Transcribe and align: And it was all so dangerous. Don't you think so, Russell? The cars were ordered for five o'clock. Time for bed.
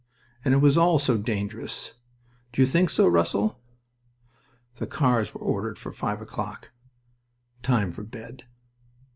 And 0.43 0.55
it 0.55 0.61
was 0.61 0.79
all 0.79 0.97
so 0.97 1.15
dangerous. 1.15 1.93
Don't 2.51 2.61
you 2.61 2.65
think 2.65 2.89
so, 2.89 3.07
Russell? 3.07 3.59
The 4.77 4.87
cars 4.87 5.35
were 5.35 5.41
ordered 5.41 5.77
for 5.77 5.91
five 5.91 6.21
o'clock. 6.21 6.71
Time 7.61 7.91
for 7.91 8.01
bed. 8.01 8.45